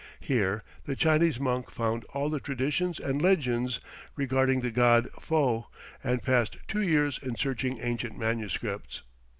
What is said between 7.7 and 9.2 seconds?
ancient manuscripts.